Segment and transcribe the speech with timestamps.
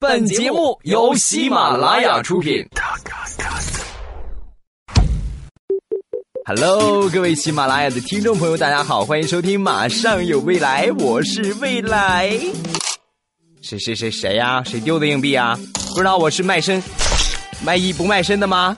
[0.00, 2.64] 本节目由喜马拉雅出品。
[6.44, 12.30] Hello，各位喜马拉雅的听众朋友，大家好，欢迎收听《马上有未来》，我是未来。
[13.60, 14.62] 谁谁谁谁呀？
[14.64, 15.58] 谁丢的硬币啊？
[15.88, 16.80] 不知道我是卖身
[17.64, 18.76] 卖艺不卖身的吗？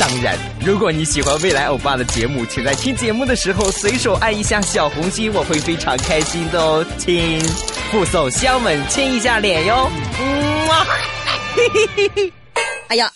[0.00, 6.84] 当然，如果你喜欢未来欧巴的节目，请在听节目的时候随手按一下小红心，我会非常开心的哦。
[6.98, 7.40] 亲，
[7.90, 9.90] 附送香吻，亲一下脸哟。
[10.20, 10.86] 嗯啊，
[11.54, 12.32] 嘿嘿嘿嘿，
[12.88, 13.10] 哎呀。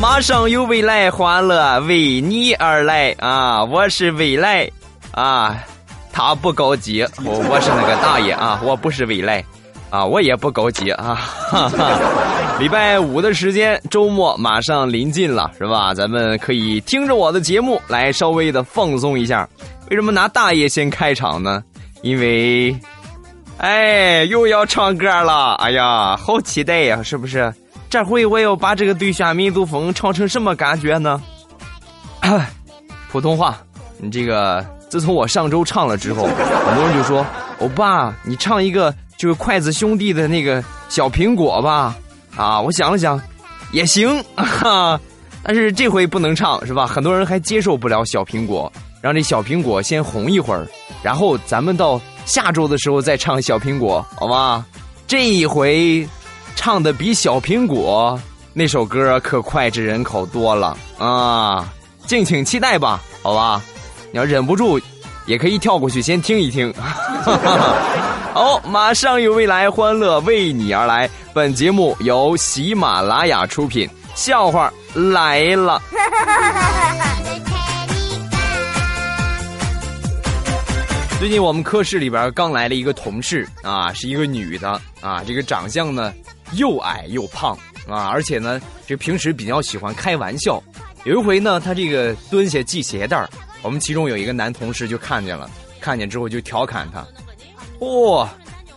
[0.00, 3.62] 马上有未来，欢乐为你而来啊！
[3.62, 4.68] 我是未来
[5.12, 5.56] 啊，
[6.12, 9.44] 他不高级，我我是那个大爷啊，我不是未来
[9.92, 11.14] 啊，我也不高级啊！
[11.50, 11.98] 哈哈，
[12.58, 15.92] 礼拜五的时间，周末马上临近了，是吧？
[15.92, 19.46] 咱们可以听着我的节目来稍微的放松一下。
[19.90, 21.62] 为什么拿大爷先开场呢？
[22.00, 22.74] 因为，
[23.58, 25.56] 哎，又要唱歌了！
[25.56, 27.52] 哎呀，好期待呀，是不是？
[27.90, 31.20] 这回我要把这个对象民族风唱成什么感觉呢？
[33.12, 33.58] 普通话，
[33.98, 37.26] 你这个自从我上周唱了之后，很多人就说
[37.60, 41.96] ：“欧巴，你唱一个就是筷子兄弟的那个小苹果吧。”
[42.36, 43.20] 啊，我想了想，
[43.70, 45.00] 也行，哈，
[45.44, 46.88] 但是这回不能唱是吧？
[46.88, 50.66] 很多人还接受不了小苹果，让这小苹果先红一会儿，
[51.04, 54.66] 然后咱们到下周的时候再唱小苹果，好吧？
[55.06, 56.04] 这一回。
[56.54, 58.20] 唱的比小苹果
[58.52, 61.72] 那首歌可脍炙人口多了啊！
[62.06, 63.62] 敬请期待吧，好吧？
[64.12, 64.78] 你要忍不住，
[65.24, 66.72] 也可以跳过去先听一听。
[68.34, 71.08] 好，马上有未来，欢乐为你而来。
[71.32, 75.80] 本节目由喜马拉雅出品，笑话来了。
[81.20, 86.12] 最近我们科室里边刚来了一个同事啊，是一个女的啊，这个长相呢。
[86.54, 87.56] 又矮又胖
[87.88, 90.62] 啊，而且呢，这平时比较喜欢开玩笑。
[91.04, 93.26] 有一回呢，她这个蹲下系鞋带
[93.62, 95.48] 我们其中有一个男同事就看见了，
[95.82, 97.04] 看见之后就调侃他
[97.84, 98.28] ：“哦，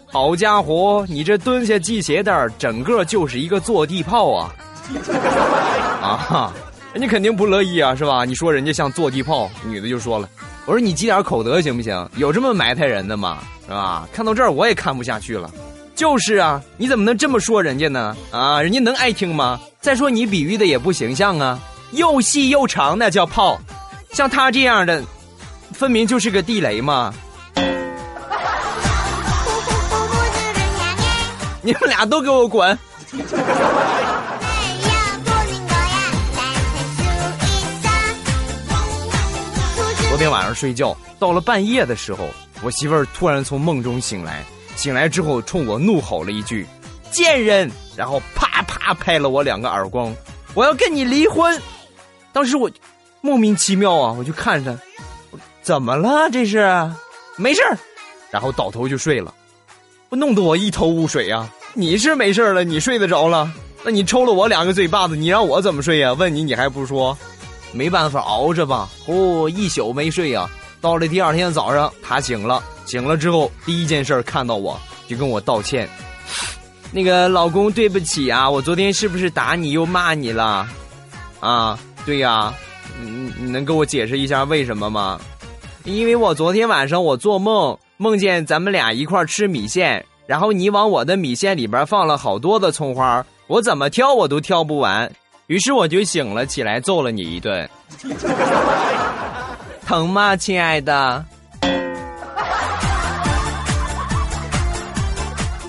[0.08, 4.52] 好家伙，你这蹲下系鞋带整个就是一个坐地炮啊！”
[6.02, 6.52] 啊，
[6.94, 8.26] 人家肯定不乐意啊，是吧？
[8.26, 10.28] 你说人家像坐地炮，女的就说了
[10.66, 12.10] ：“我说你积点口德行不行？
[12.18, 13.38] 有这么埋汰人的吗？
[13.66, 14.08] 是吧？
[14.12, 15.50] 看到这儿我也看不下去了。”
[15.96, 18.18] 就是啊，你怎么能这么说人家呢？
[18.30, 19.60] 啊，人家能爱听吗？
[19.80, 21.58] 再说你比喻的也不形象啊，
[21.92, 23.58] 又细又长那叫炮，
[24.12, 25.02] 像他这样的，
[25.76, 27.14] 分明就是个地雷嘛！
[31.62, 32.78] 你们俩都给我滚！
[40.08, 42.30] 昨天晚上睡觉到了半夜的时候，
[42.62, 44.46] 我媳妇儿突然从梦中醒来。
[44.78, 46.66] 醒来之后，冲我怒吼了一句
[47.12, 50.16] ：“贱人！”然后啪啪拍了我两个耳光。
[50.54, 51.62] 我要跟你离婚。
[52.32, 52.72] 当时我
[53.20, 54.78] 莫名其妙啊，我就看着，
[55.66, 56.30] 怎么了？
[56.30, 56.60] 这是
[57.38, 57.76] 没事儿。
[58.30, 59.34] 然后倒头就睡了。
[60.10, 61.50] 我弄得我一头雾水啊！
[61.74, 63.52] 你是没事了，你睡得着了？
[63.84, 66.14] 那你抽了我两个嘴巴子，你让我怎么睡呀？
[66.14, 67.18] 问你，你还不说？
[67.72, 68.88] 没办法，熬着吧。
[69.08, 70.48] 哦，一宿没睡呀。
[70.80, 72.64] 到了第二天早上，他醒了。
[72.86, 75.90] 醒了之后，第一件事看到我就跟我道歉，
[76.94, 80.70] 那个老公对不起啊，我昨天是不是打你又骂你了？
[81.40, 82.54] 啊，对呀，
[83.02, 85.20] 你你能给我解释一下为什么吗？
[85.86, 95.10] 因为我昨天晚上我做梦梦见咱们俩一块吃米线，然后你往我的米线里边放了好多的葱花，我怎么挑我都挑不完，
[95.46, 97.70] 于是我就醒了起来揍了你一顿，
[99.86, 101.24] 疼吗，亲爱的？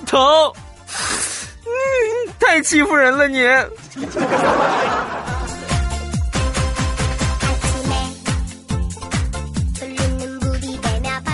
[0.07, 0.19] 疼，
[1.63, 3.47] 嗯，太欺负人了你。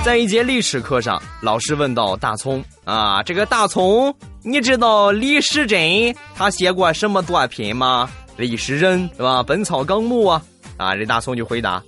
[0.04, 4.12] 在一节历史课上，老师问到大葱啊，这个大葱，
[4.42, 8.10] 你知道李时珍他写过什么作品吗？
[8.36, 9.40] 李时珍是吧？
[9.44, 10.42] 《本草纲目》啊，
[10.76, 11.80] 啊，这大葱就回答，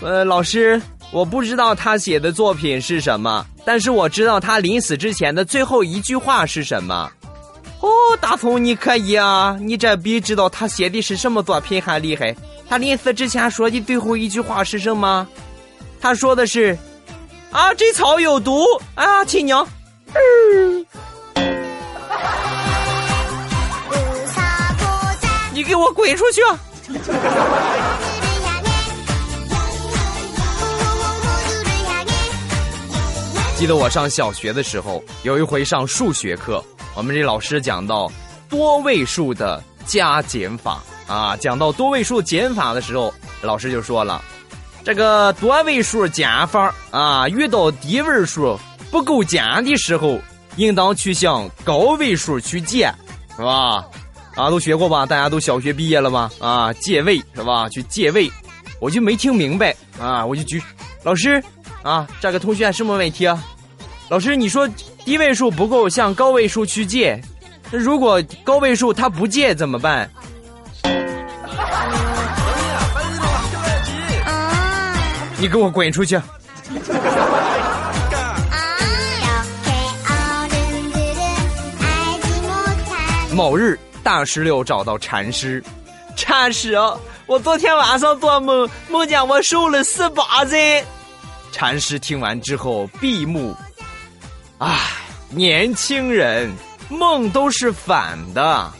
[0.00, 0.80] 呃，老师。
[1.12, 7.10] 我不知道他写的作品是什么，但是我知道他临死之前的最后一句话是什么。
[7.80, 7.88] 哦，
[8.20, 12.34] 大葱你可以啊，你这比知道他写的是什么作品还厉害。
[12.68, 15.26] 他临死之前说的最后一句话是什么？
[16.00, 16.78] 他说的是
[17.50, 18.64] ：“啊，这草有毒
[18.94, 19.66] 啊，亲娘。”
[25.52, 26.40] 你给我滚出去！
[33.56, 36.64] 记得我上小学的时候，有一回上数学课，
[36.94, 38.10] 我们这老师讲到
[38.48, 43.12] 多位数的加减法啊，讲到多位数减法的时候，
[43.42, 44.22] 老师就说了，
[44.82, 48.58] 这个多位数减法啊，遇到低位数
[48.90, 50.18] 不够减的时候，
[50.56, 52.92] 应当去向高位数去借，
[53.36, 53.84] 是吧？
[54.34, 55.04] 啊，都学过吧？
[55.04, 56.30] 大家都小学毕业了吧？
[56.38, 57.68] 啊，借位是吧？
[57.68, 58.30] 去借位，
[58.80, 60.62] 我就没听明白啊，我就举
[61.02, 61.42] 老师
[61.82, 63.42] 啊，这个同学什么问题啊？
[64.08, 64.68] 老师，你说
[65.04, 67.20] 低位数不够，向高位数去借，
[67.70, 70.10] 那如果高位数他不借怎么办？
[75.40, 76.20] 你给我滚出去！
[83.34, 83.78] 某日。
[84.02, 85.62] 大石榴找到禅师，
[86.16, 86.74] 禅师，
[87.26, 90.82] 我昨天晚上做梦，梦见我瘦了十八斤。
[91.52, 93.54] 禅师听完之后闭目，
[94.56, 94.80] 唉，
[95.28, 96.50] 年轻人，
[96.88, 98.72] 梦都是反的，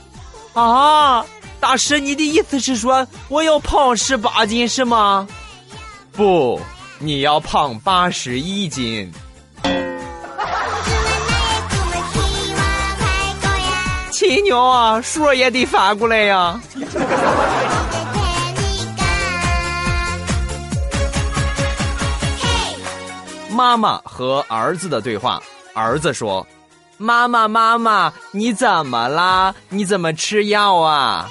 [0.55, 1.23] 啊！
[1.61, 5.29] 大师，你的意思是说我要胖十八斤是吗？
[6.13, 6.61] 不，
[6.99, 9.11] 你要胖八十一斤。
[14.11, 16.61] 亲娘啊，数也得发过来呀！
[23.51, 25.41] 妈妈和儿子的对话，
[25.75, 26.47] 儿子说
[26.99, 29.55] ：“妈妈，妈妈，你怎么啦？
[29.69, 31.31] 你怎么吃药啊？”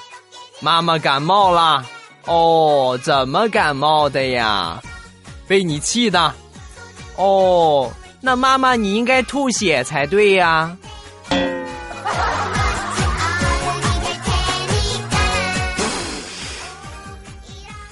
[0.61, 1.85] 妈妈感冒了。
[2.29, 4.79] 哦，怎么感冒的呀？
[5.47, 6.31] 被你气的。
[7.15, 7.91] 哦，
[8.21, 10.77] 那妈妈你应该吐血才对呀。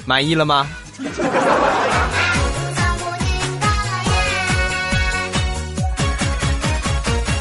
[0.06, 0.68] 满意了吗？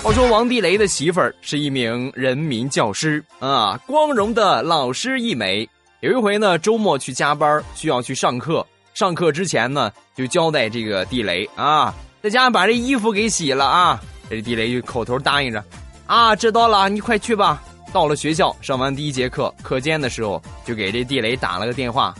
[0.02, 5.68] 话说王地雷的媳妇儿是一名人民教师啊，光荣的老师一枚。
[6.00, 8.64] 有一回呢，周末去加班，需要去上课。
[8.92, 13.98] 上课之前呢，就交代这个地雷啊，在家把这衣服给洗了啊。
[14.28, 15.64] 这地雷就口头答应着，
[16.06, 17.62] 啊，知道了，你快去吧。
[17.94, 22.14] 到了学校，上完第一节课，课间的时候，就给这地雷打了个电话。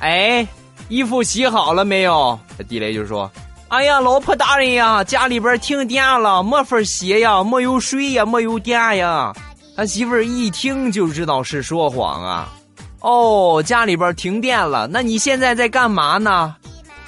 [0.00, 0.44] 哎，
[0.88, 2.36] 衣服洗好了没有？
[2.58, 3.30] 这地雷就说
[3.68, 9.32] ：“哎呀，老婆大人呀，家里边停电了，没法洗呀，没有水呀，没有电呀。”
[9.76, 12.52] 他媳妇一听就知道是说谎啊！
[13.00, 16.54] 哦，家里边停电了，那你现在在干嘛呢？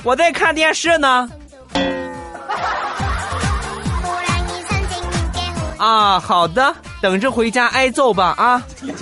[0.02, 1.30] 我在看电视呢。
[5.78, 8.62] 啊，好的，等着回家挨揍吧啊！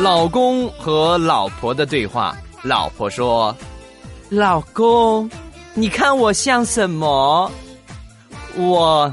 [0.00, 2.34] 老公和老婆的对话。
[2.62, 3.56] 老婆说
[4.30, 5.28] ：“老公，
[5.74, 7.50] 你看我像什么？
[8.56, 9.12] 我，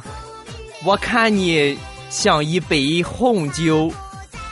[0.83, 1.77] 我看你
[2.09, 3.91] 像一杯红酒。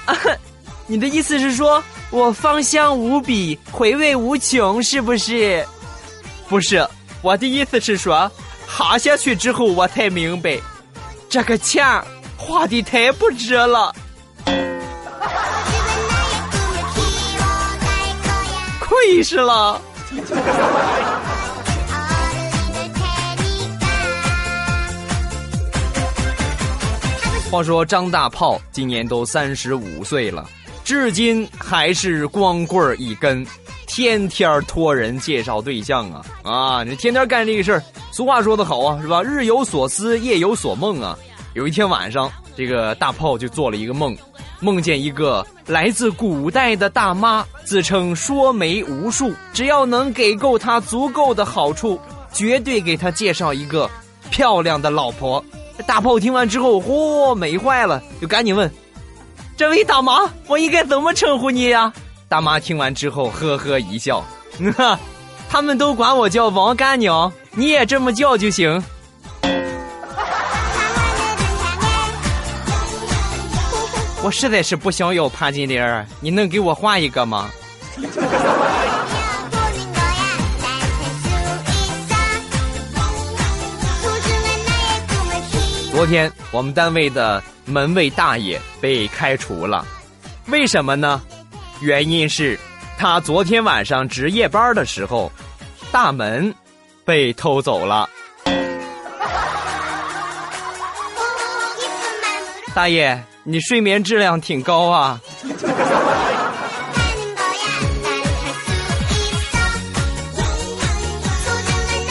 [0.05, 0.15] 啊，
[0.87, 5.65] 你的意思是说我芳香无比，回味无穷，是不是？
[6.49, 6.87] 不是，
[7.21, 8.29] 我的意思是说，
[8.65, 10.57] 喝下去之后我才明白，
[11.29, 11.85] 这个钱
[12.37, 13.93] 花的太不值了。
[18.79, 19.81] ”亏是了。
[27.49, 30.45] 话说张大炮今年都三十五岁了，
[30.83, 33.45] 至今还是光棍一根，
[33.87, 36.83] 天天托人介绍对象啊啊！
[36.83, 37.81] 你天天干这个事儿。
[38.11, 39.23] 俗话说得好啊，是吧？
[39.23, 41.17] 日有所思，夜有所梦啊。
[41.53, 44.15] 有一天晚上，这个大炮就做了一个梦。
[44.59, 51.97] 梦见一个来自古代的大妈，自称说媒无数，只要能给够他足够的好处，
[52.33, 53.89] 绝对给他介绍一个
[54.29, 55.43] 漂亮的老婆。
[55.85, 58.69] 大炮听完之后，嚯，美坏了，就赶紧问
[59.55, 61.93] ：“这位大妈，我应该怎么称呼你呀？”
[62.27, 64.23] 大妈听完之后，呵呵一笑
[64.75, 64.99] ：“哈，
[65.49, 68.83] 他们都管我叫王干娘，你也这么叫就行。”
[74.23, 77.49] 我实在是不想要潘金莲，你能给我换一个吗？
[85.97, 89.83] 昨天我们单位的门卫大爷被开除了。
[90.45, 91.19] 为什么呢？
[91.81, 92.55] 原因是
[92.99, 95.31] 他昨天晚上值夜班的时候
[95.91, 96.53] 大门
[97.03, 98.07] 被偷走了。
[102.75, 105.19] 大爷你睡眠质量挺高啊。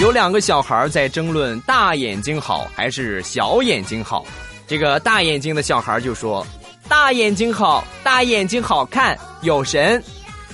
[0.06, 4.24] 有两个小孩在争论大眼睛好还是小眼睛好。
[4.64, 6.46] 这个大眼睛的小孩就说
[6.88, 10.00] ：“大眼睛好，大眼睛好看，有神。”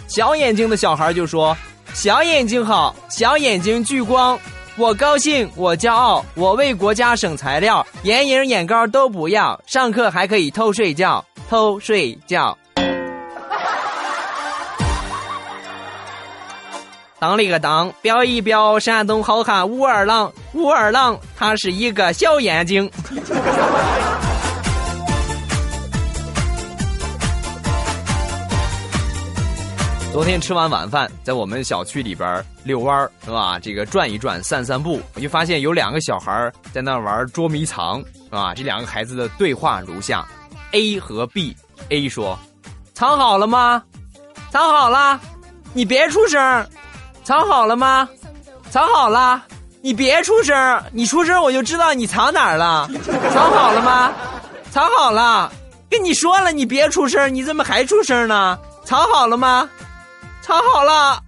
[0.09, 1.55] 小眼睛的小孩就说
[1.93, 4.41] ：“小眼睛好，小眼睛聚光，
[4.79, 12.57] 我高兴，我骄傲，我为国家省材料，眼影眼膏都不要，上课还可以偷睡觉，偷睡觉。”
[17.23, 22.91] 当了个当，表一表，山东好汉武二郎，武二郎他是一个小眼睛。
[30.13, 33.57] 昨天吃完晚饭，在我们小区里边遛弯是吧？
[33.57, 38.53] 这个转一转，散散步，我就发现有两个小孩在那玩捉迷藏，是吧？
[38.53, 40.27] 这两个孩子的对话如下
[40.73, 42.37] ：A 和 B，A 说
[42.95, 43.81] ：“藏好了吗？
[44.51, 45.21] 藏好了，
[45.73, 46.67] 你别出声。”
[47.25, 48.09] 藏好了吗？
[48.71, 49.43] 藏好了，
[49.81, 52.89] 你别出声，你出声我就知道你藏哪儿了。
[53.33, 54.13] 藏好了吗？
[54.71, 55.51] 藏好了，
[55.91, 58.59] 跟你说了，你别出声，你怎么还出声呢？
[58.85, 59.69] 藏好了吗？
[60.41, 61.23] 藏好了。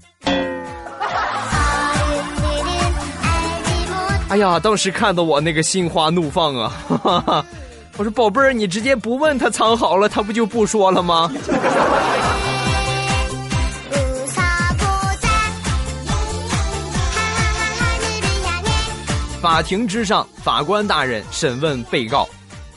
[4.30, 6.72] 哎呀，当时看的我那个心花怒放啊！
[7.96, 11.30] 我说宝贝儿，你直接不问他藏好了，他不就不说了吗？
[19.44, 22.26] 法庭之上，法官大人审问被告：“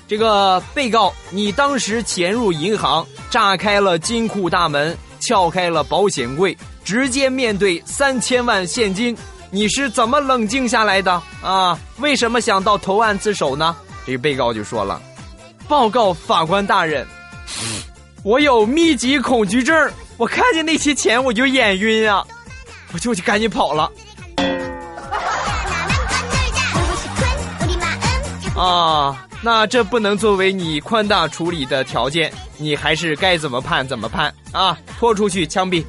[0.06, 9.18] 这个被告，你当时潜入银行，炸开了金库大门，撬开了保险柜，直接面对三千万现金，
[9.50, 11.24] 你是怎么冷静下来的？
[11.42, 13.74] 啊，为什么想到投案自首呢？”
[14.06, 15.02] 这个被告就说了
[15.70, 17.08] ：“报告法官大人，
[18.26, 22.28] 我有密集恐惧症，我看见那些钱我就眼晕啊，
[22.92, 23.90] 我就就赶紧跑了。”
[28.60, 34.76] 啊，那这不能作为你宽大处理的条件，你还是该怎么判怎么判啊！
[34.98, 35.84] 拖出去枪毙。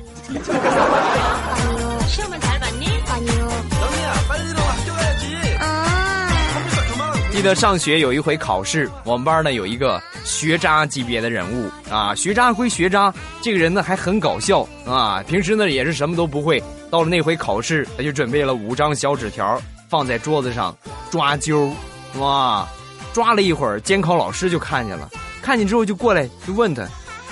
[7.33, 19.59] 记得上学有一回考试，我们班呢有一个学渣级别的人物啊，学渣归学渣，这个人呢还很搞笑啊，平时呢也是什么都不会，到了那回考试，他就准备了五张小纸条
[19.89, 20.77] 放在桌子上
[21.11, 21.73] 抓阄。
[22.17, 22.67] 哇，
[23.13, 25.09] 抓了一会儿，监考老师就看见了，
[25.43, 26.87] 看见之后就过来就问他，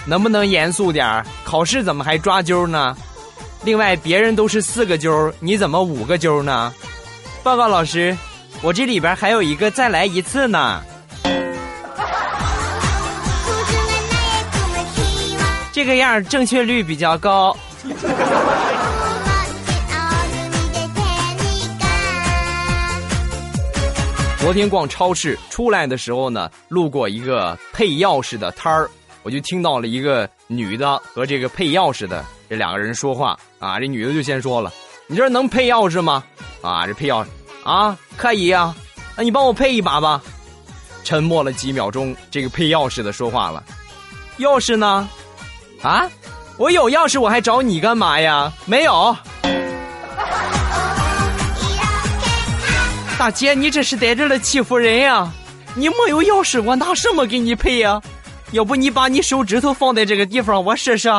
[0.05, 2.97] 能不能严肃点儿考试怎么还抓阄呢？
[3.65, 6.73] 另外，别人都是四个阄，你怎么五个阄呢？
[7.43, 8.17] 报告老师，
[8.63, 10.83] 我这里边还有一个再来一次呢。
[15.73, 17.57] 这个样正确率比较高。
[24.47, 28.89] 昨天逛超市出来的时候呢，路过一个配钥匙的摊儿，
[29.25, 33.81] 我就听到了一个女的和这个配钥匙的这两个人说话啊。
[33.81, 34.73] 这女的就先说了
[35.09, 36.23] ：“你这能配钥匙吗？”
[36.63, 37.27] 啊，这配钥匙
[37.65, 38.73] 啊，可以呀。
[39.17, 40.23] 那你帮我配一把吧。
[41.03, 43.65] 沉默了几秒钟，这个配钥匙的说话了
[44.39, 45.09] ：“钥匙呢？
[45.83, 46.09] 啊，
[46.57, 48.53] 我有钥匙，我还找你干嘛呀？
[48.65, 49.17] 没有。”
[53.19, 55.27] 大姐，你这是在这儿欺负人呀！
[55.75, 57.99] 你没有钥匙，我拿什么给你配呀？
[58.53, 61.09] 要不你把你手指头放在这个地方，我试试。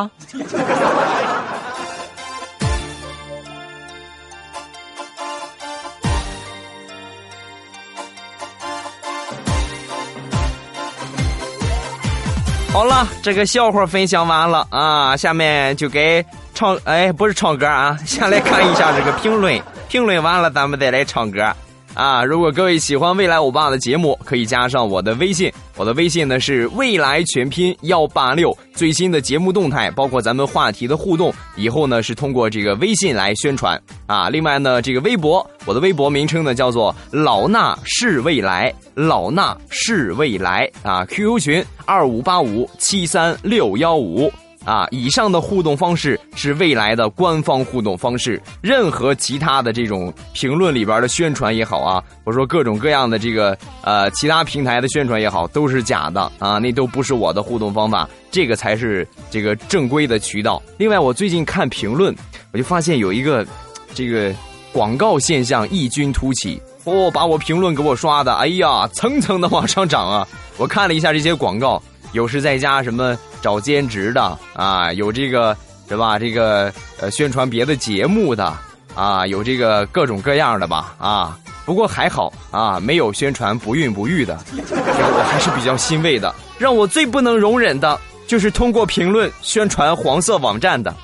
[12.72, 16.24] 好了，这个笑话分享完了啊，下面就该
[16.54, 21.52] 唱，哎，不是唱歌啊，先来看一下这个评论，评论完了咱们再来唱歌。
[21.98, 34.30] 啊，如果各位喜欢未来欧巴的节目，可以加上我的微信，我的微信呢是未来全拼幺八六，最新的节目动态，包括咱们话题的互动，以后呢是通过这个微信来宣传啊。
[34.30, 41.04] 另外呢，这个微博，我的微博名称呢叫做老衲是未来，老衲是未来啊。
[41.06, 44.32] QQ 群二五八五七三六幺五。
[44.68, 60.62] 啊，以上的互动方式是未来的官方互动方式，任何其他的这种评论里边的宣传也好啊，我说各种各样的这个呃其他平台的宣传也好，都是假的啊，那都不是我的互动方法，这个才是这个正规的渠道。
[60.78, 62.14] 另外，我最近看评论，
[62.52, 63.48] 我就发现有一个
[63.94, 64.36] 这个
[64.74, 70.28] 广告现象异军突起，哦，把我评论给我刷的，哎呀，蹭蹭的往上涨啊！
[70.58, 71.82] 我看了一下这些广告，
[72.12, 75.56] 有时在家什么找兼职的啊，有这个
[75.88, 76.20] 是吧？
[76.20, 78.58] 这个呃宣传别的节目的
[78.94, 81.38] 啊，有这个各种各样的吧啊。
[81.66, 86.34] 不过还好啊，没有宣传不孕不育的，我还是比较欣慰的。
[86.58, 90.96] 让我最不能容忍的就是通过评论宣传黄色网站的。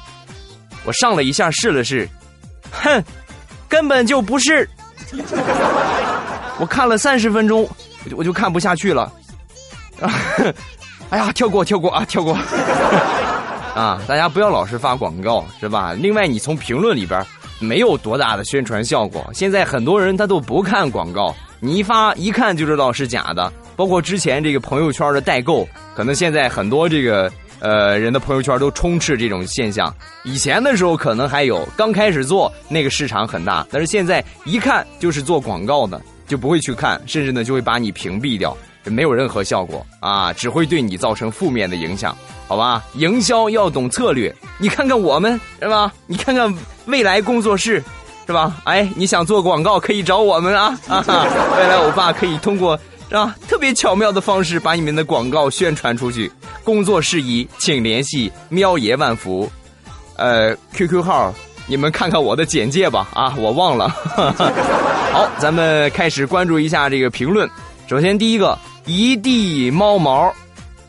[0.86, 2.08] 我上了一下试了试，
[2.72, 3.04] 哼，
[3.68, 4.68] 根本就不是。
[6.60, 7.70] 我看了三十分钟，
[8.06, 9.12] 我就我就看不下去了。
[11.14, 12.34] 哎呀，跳过跳过啊，跳过！
[13.80, 15.94] 啊，大家不要老是发广告，是吧？
[15.94, 17.24] 另外，你从评论里边
[17.60, 19.30] 没有多大的宣传效果。
[19.32, 23.54] 现在很多人他都不看广告，你一发一看就知道是假的。
[23.76, 29.94] 包括之前这个朋友圈的代购，可能现在很多这个呃人的朋友圈都充斥这种现象。
[30.24, 38.58] 以前的时候可能还有，刚开始做那个市场很大，但是现在一看就是做广告的，就不会去看，甚至呢就会把你屏蔽掉。
[38.86, 42.16] 没有任何效果啊，只会对你造成负面的影响，
[42.48, 42.84] 好吧？
[42.94, 45.92] 营销要懂策略，你看看我们是吧？
[46.06, 46.54] 你看看
[46.86, 47.84] 未来工作室，
[48.28, 48.58] 是吧？
[48.66, 50.78] 哎，你想做广告可以找我们啊！
[50.88, 51.04] 啊，
[51.58, 52.78] 未来欧巴可以通过
[53.10, 56.32] 是吧特别巧妙的方式把你们的广告宣传出去。
[56.64, 59.52] 工作事宜请联系喵爷万福，
[60.16, 61.34] 呃，QQ 号
[61.68, 63.90] 你们看看我的简介吧啊，我忘了。
[65.14, 67.50] 好，咱们开始关注一下这个评论。
[67.88, 68.58] 首先第一个。
[68.86, 70.34] 一地猫毛，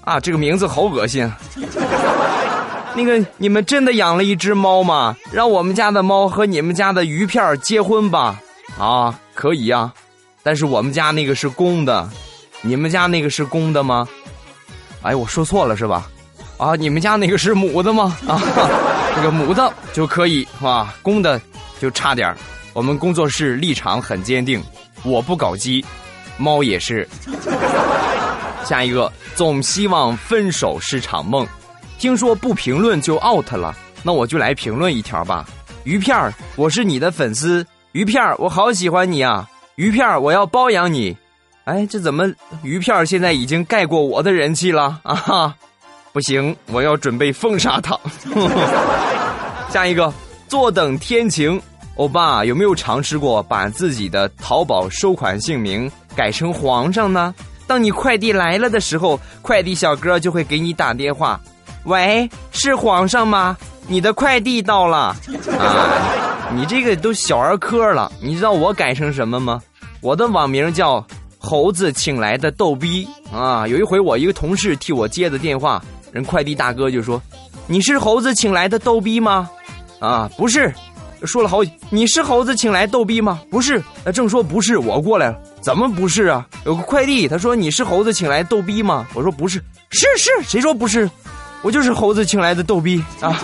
[0.02, 1.30] 啊，这个名字好恶心。
[2.96, 5.16] 那个，你们真的养了一只猫吗？
[5.32, 8.40] 让我们家的猫和你们家的鱼片结婚吧。
[8.78, 9.92] 啊，可以呀，
[10.42, 12.08] 但是我们家那个是公的，
[12.62, 14.08] 你们家那个是公的吗？
[15.02, 16.08] 哎，我说错了是吧？
[16.56, 18.16] 啊，你们家那个是母的吗？
[18.26, 18.40] 啊，
[19.14, 20.94] 这个母的就可以是吧？
[21.02, 21.40] 公的
[21.80, 22.34] 就差点
[22.72, 24.62] 我们工作室立场很坚定，
[25.04, 25.84] 我不搞基。
[26.36, 27.08] 猫也是。
[28.64, 31.46] 下一个，总希望分手是场梦。
[31.98, 35.46] 听说不评论就 out 了，那我就来评论一条吧。
[35.84, 37.66] 鱼片儿，我是你的粉丝。
[37.92, 39.48] 鱼片儿，我好喜欢你啊。
[39.76, 41.16] 鱼片儿，我要包养你。
[41.64, 42.26] 哎，这怎么
[42.62, 45.14] 鱼片儿现在已经盖过我的人气了啊？
[45.14, 45.54] 哈，
[46.12, 47.98] 不行，我要准备封杀他。
[49.70, 50.12] 下一个，
[50.48, 51.60] 坐等天晴。
[51.96, 55.90] 欧巴，有没有尝试过把自己的淘宝收款姓名？
[56.16, 57.32] 改成皇上呢？
[57.66, 61.40] 当你快递来了的时候，快递小哥就会给你打电话。
[61.84, 63.56] 喂，是皇上吗？
[63.86, 65.14] 你的快递到了。
[65.58, 68.10] 啊，你这个都小儿科了。
[68.20, 69.62] 你知道我改成什么吗？
[70.00, 71.04] 我的网名叫
[71.38, 73.68] 猴子请来的逗逼啊。
[73.68, 75.80] 有一回我一个同事替我接的电话，
[76.10, 77.22] 人快递大哥就说
[77.68, 79.48] ：“你是猴子请来的逗逼吗？”
[80.00, 80.72] 啊，不是。
[81.26, 83.40] 说了好几，你是猴子请来逗逼吗？
[83.50, 83.82] 不是，
[84.12, 85.38] 正说不是，我过来了。
[85.60, 86.46] 怎么不是啊？
[86.66, 89.06] 有个快递，他说你是猴子请来逗逼吗？
[89.14, 91.10] 我说不是，是是，谁说不是？
[91.62, 93.40] 我就是猴子请来的逗逼啊！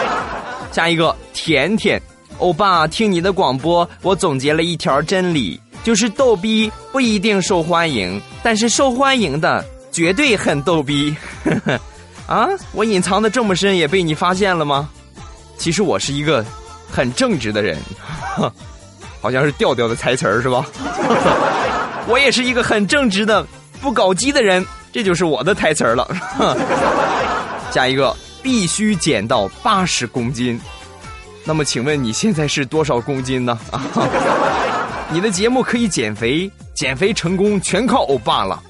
[0.70, 2.00] 下一个，甜甜，
[2.36, 11.16] 欧巴，听你的广播，我总结了一条真理，就是逗逼不一定受欢迎，但是受欢迎的绝对很逗逼。
[12.28, 14.90] 啊，我隐藏的这么深，也被你发现了吗？
[15.56, 16.44] 其实我是一个
[16.90, 17.78] 很正直的人。
[19.20, 20.64] 好像是调调的台词儿是吧？
[22.06, 23.44] 我也是一个很正直的、
[23.80, 26.08] 不搞基的人，这就是我的台词儿了。
[27.72, 30.60] 下一个必须减到八十公斤，
[31.44, 33.58] 那么请问你现在是多少公斤呢？
[33.72, 33.82] 啊，
[35.10, 38.62] 你的节目可以减肥，减肥成功全靠欧巴了。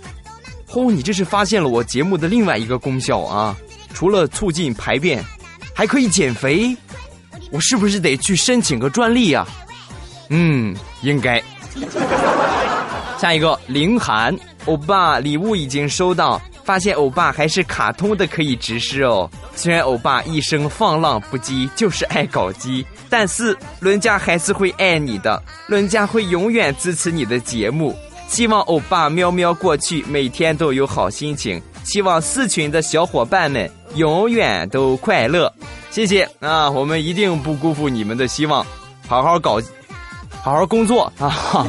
[0.73, 3.55] 哦，你这是发现了我节目的另外一个功效啊！
[3.93, 5.23] 除了促进排便，
[5.75, 6.75] 还可以减肥，
[7.51, 9.47] 我是不是得去申请个专利呀？
[10.29, 11.43] 嗯，应该。
[13.19, 19.31] 下一个，凌寒，欧巴礼物已经收到，发现欧巴还是卡通的可以直视哦。
[19.55, 27.97] 虽然欧巴一生放浪不羁，就是爱搞基，但是伦家还是会爱你的，伦家会永远支持你的节目。
[28.29, 31.63] 希望欧巴喵喵过去，每天都有好心情。
[31.85, 35.51] 希望四群的小伙伴们永远都快乐。
[35.97, 38.63] 谢谢啊，我们一定不辜负你们的希望，
[39.09, 39.59] 好好搞。
[40.43, 41.67] 好好工作啊！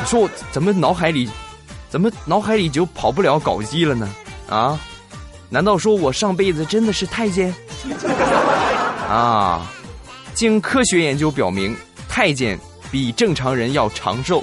[0.00, 1.28] 你 说我怎么脑海里，
[1.90, 4.08] 怎么脑海里就跑不了搞基了呢？
[4.48, 4.80] 啊？
[5.50, 7.54] 难道说我上辈子真的是太监？
[9.06, 9.70] 啊？
[10.32, 11.76] 经科学研究表明，
[12.08, 12.58] 太监
[12.90, 14.42] 比正常人要长寿。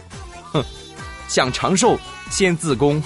[0.53, 0.63] 哼，
[1.27, 1.97] 想长寿
[2.29, 3.01] 先自宫。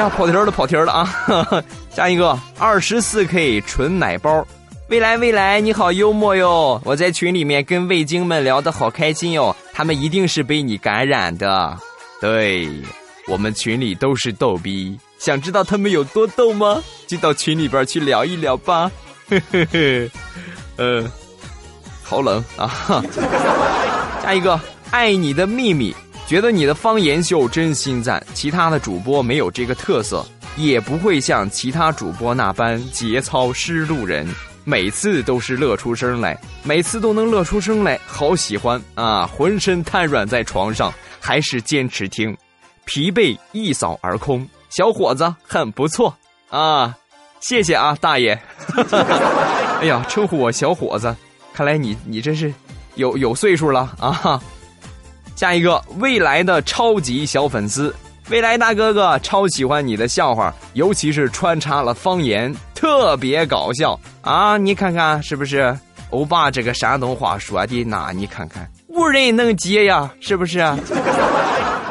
[0.00, 1.06] 呀，跑题了，跑题了啊！
[1.94, 4.46] 下一个，二十四 K 纯奶包。
[4.88, 6.80] 未来未来，你好幽默哟！
[6.84, 11.76] 我在群里面跟味精们聊得好开心哟，他们一定是被你感染的。
[12.20, 12.68] 对，
[13.28, 16.82] 我们群里都是逗逼，想知道他们有多逗吗？
[17.06, 18.90] 就到群里边去聊一聊吧。
[19.28, 20.10] 嘿嘿嘿，
[20.76, 21.04] 呃，
[22.02, 23.04] 好冷啊！
[24.24, 24.58] 下一个，
[24.90, 25.94] 爱你的秘密，
[26.30, 30.24] 觉得你的方言秀真心赞，其他的主播没有这个特色，
[30.56, 34.24] 也不会像其他主播那般节操失路人。
[34.62, 39.26] 每次都是乐出声来，每次都能乐出声来，好喜欢啊！
[39.26, 42.32] 浑身瘫软在床上，还是坚持听，
[42.84, 44.48] 疲惫一扫而空。
[44.68, 46.16] 小伙子很不错
[46.48, 46.96] 啊，
[47.40, 48.40] 谢谢啊，大爷。
[49.82, 51.12] 哎呀，称呼我小伙子，
[51.52, 52.54] 看来你你这是
[52.94, 54.40] 有有岁数了啊。
[55.40, 57.94] 下一个未来的超级小粉丝。
[58.28, 64.58] 未来大哥哥超喜欢你的笑话，尤其是穿插了方言，特别搞笑啊！
[64.58, 65.74] 你看看是不是？
[66.10, 70.58] 欧巴这个山东话说的那，你看看无人能及呀，是不是？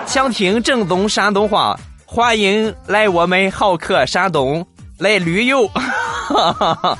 [0.05, 4.63] 想听正宗山东话，欢迎来我们好客山东
[4.99, 5.67] 来旅游。
[5.69, 6.99] 哈哈哈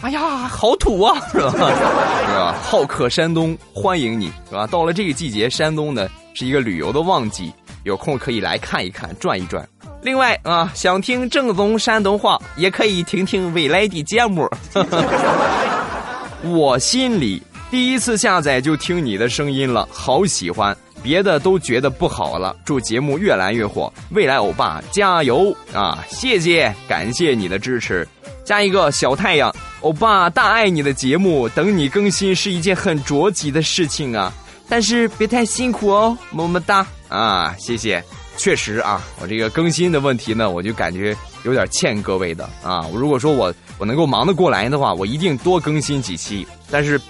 [0.00, 1.50] 哎呀，好土啊， 是吧？
[1.50, 2.54] 是吧？
[2.62, 4.66] 好客山东，欢迎你，是吧？
[4.66, 7.52] 到了这个季节，山东呢是一个旅游的旺季。
[7.84, 9.66] 有空可以来看一看，转一转。
[10.02, 14.48] 另外啊，想听正宗山东话，也可以听听未来的节目。
[16.44, 22.54] 我心里第一次下载就听你的声音了，好喜欢，别的都觉得不好了。
[22.64, 26.04] 祝节目越来越火，未来欧巴加油啊！
[26.08, 28.06] 谢谢，感谢你的支持。
[28.44, 34.32] 加一个小太阳，欧巴大爱你的节目，等你更新是一件很着急的事情啊。
[34.68, 37.54] 但是别太辛苦哦，么么哒啊！
[37.58, 38.02] 谢谢，
[38.36, 42.84] 确实啊，我这个更新的问题呢，我就感觉有点欠各位的啊。
[42.92, 46.46] 如果说我我能够忙得过来的话，我一定多更新几期。
[46.70, 47.00] 但是，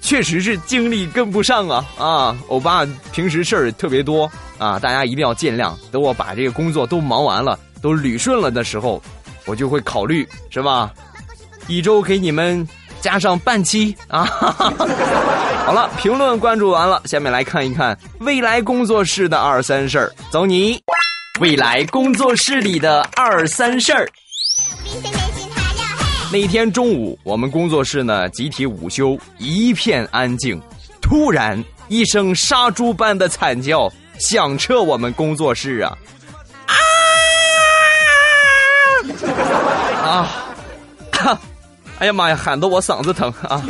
[0.00, 2.38] 确实是精力跟不上啊啊！
[2.46, 5.74] 欧巴平时事儿特别多啊，大家一定要见谅。
[5.90, 9.02] 等我把这个工作都忙完了，都捋顺了的时候，
[9.44, 10.92] 我就会考虑，是吧？
[11.68, 12.66] 一周给你们。
[13.00, 14.24] 加上半期啊！
[15.64, 20.12] 好了，评论关注完了，下面来看一看未来工作室的二三事儿。
[20.30, 20.82] 走你！
[21.38, 24.10] 未来工作室里的二三事儿。
[26.32, 30.60] 那天中午，我们工作室呢集体午休，一片安静。
[31.00, 35.96] 突然，一声杀猪般的惨叫响彻我们工作室啊！
[36.66, 36.74] 啊！
[40.02, 40.47] 啊！
[41.98, 43.60] 哎呀妈呀，喊得我嗓子疼啊！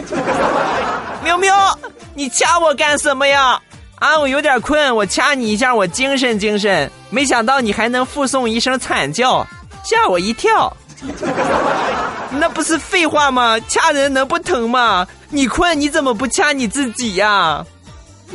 [1.24, 1.78] 喵喵，
[2.14, 3.60] 你掐我干什么呀？
[3.96, 6.90] 啊，我有点困，我掐你一下，我精神精神。
[7.10, 9.46] 没想到你还能附送一声惨叫，
[9.82, 10.74] 吓我一跳。
[12.30, 13.58] 那不是废话吗？
[13.60, 15.06] 掐人能不疼吗？
[15.30, 17.64] 你困，你怎么不掐你自己呀？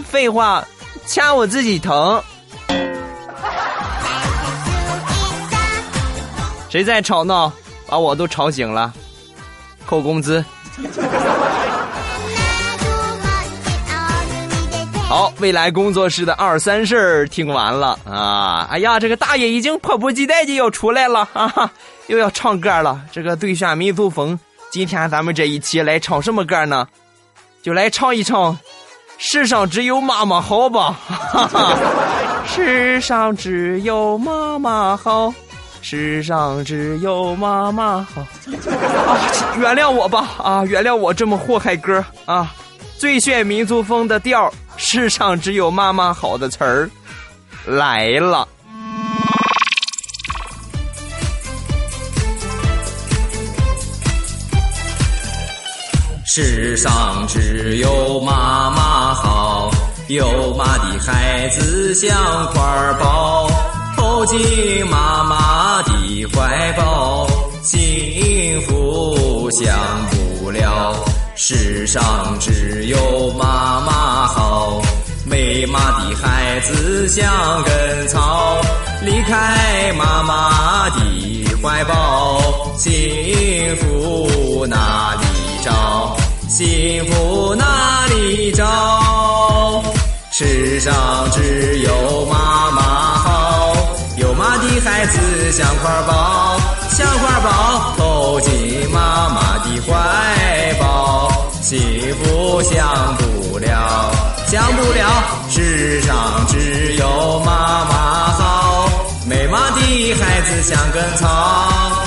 [0.09, 0.65] 废话，
[1.05, 2.21] 掐我自己疼。
[6.69, 7.51] 谁在吵闹？
[7.85, 8.91] 把我都吵醒了。
[9.85, 10.43] 扣工资。
[15.07, 18.67] 好，未来工作室的二三事儿听完了啊！
[18.71, 21.71] 哎呀，这个大爷已经迫不及待的要出来了啊！
[22.07, 22.99] 又要唱歌了。
[23.11, 24.39] 这个对选民族风，
[24.71, 26.87] 今天咱们这一期来唱什么歌呢？
[27.61, 28.53] 就来唱一唱
[29.19, 30.97] 《世上只有妈妈好》吧！
[32.47, 35.31] 世上只有妈妈好。
[35.85, 38.21] 世上只有妈妈好
[39.05, 39.19] 啊！
[39.59, 40.63] 原谅我吧啊！
[40.63, 42.55] 原谅我这么祸害歌啊！
[42.97, 46.89] 最炫民族风的调世上只有妈妈好的词儿
[47.65, 48.47] 来了。
[56.25, 59.69] 世上只有妈妈好，
[60.07, 62.09] 有妈的孩子像
[62.53, 62.61] 块
[62.99, 63.72] 宝。
[64.13, 65.91] 抱进妈妈的
[66.27, 67.27] 怀抱，
[67.63, 69.75] 幸福享
[70.11, 70.93] 不了。
[71.35, 74.79] 世上只有妈妈好，
[75.25, 77.25] 没妈的孩子像
[77.63, 78.61] 根草。
[79.01, 82.39] 离开妈妈的怀抱，
[82.77, 85.25] 幸福哪里
[85.63, 86.15] 找？
[86.47, 89.83] 幸福哪里找？
[90.31, 90.93] 世上
[91.31, 92.82] 只有妈妈。
[95.03, 96.57] 孩子像块宝，
[96.91, 101.29] 像块宝投进妈妈的怀抱，
[101.61, 101.77] 幸
[102.15, 104.11] 福享不了，
[104.47, 105.05] 享不了。
[105.49, 106.15] 世上
[106.47, 108.89] 只有妈妈好，
[109.27, 111.27] 没妈的孩子像根草，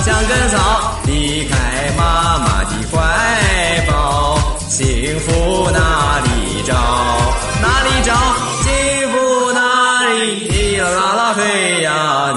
[0.03, 0.57] 像根草
[1.05, 1.55] 离开
[1.95, 6.73] 妈妈的怀抱，幸福哪里找？
[7.61, 8.15] 哪里找？
[8.63, 10.77] 幸福哪里？
[10.79, 12.33] 啦啦嘿呀！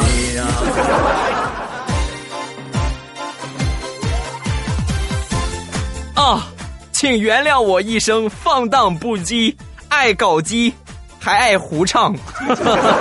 [7.00, 9.56] 请原谅我一生放荡不羁，
[9.88, 10.70] 爱搞基，
[11.18, 12.14] 还爱胡唱。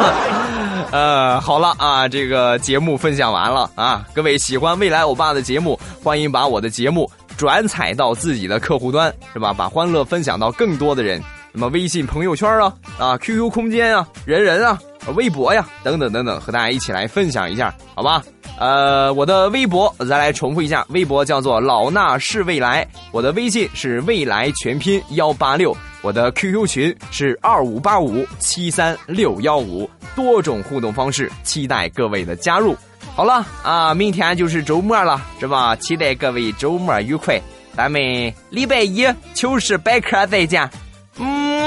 [0.89, 9.51] 呃，好了啊，这个节目分享完了啊，各位喜欢未来欧巴的节目，欢迎把我的节目转采到自己的客户端，是吧？
[9.51, 11.21] 把欢乐分享到更多的人。
[11.51, 14.79] 那么微信朋友圈啊，啊 QQ 空间啊，人人啊，
[15.15, 18.21] 微博呀，等等等等，和大家一起来分享一下，好吧？
[18.59, 32.75] 呃，我的微博再来重复一下，微博叫做老衲是未来，我的微信是未来全拼幺八六，我的 QQ 群是二五八五七三六幺五，多种互动方式，期待各位的加入。
[33.15, 35.73] 好了啊，明天就是周末了，是吧？
[35.77, 37.41] 期待各位周末愉快，
[37.75, 38.01] 咱们
[38.49, 40.69] 礼拜一糗事百科再见。
[41.17, 41.65] 嗯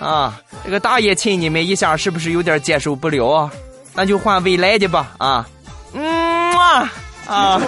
[0.00, 3.50] 啊，这个大爷亲你们一下是不是有点接受不了啊？
[3.94, 5.46] 那就换未来的吧啊。
[5.92, 6.92] 嗯啊
[7.28, 7.60] 啊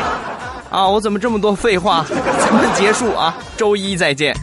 [0.70, 0.86] 啊！
[0.88, 2.04] 我怎么这么多废话？
[2.08, 4.34] 咱们结束啊，周一再见。